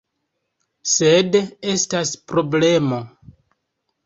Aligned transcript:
Sed 0.93 1.37
estas... 1.75 2.15
problemo: 2.33 3.03